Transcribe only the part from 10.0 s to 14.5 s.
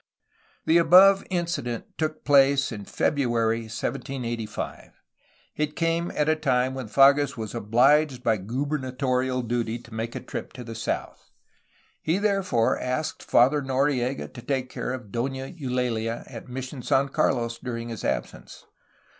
a trip to the south. He therefore asked Father Noriega to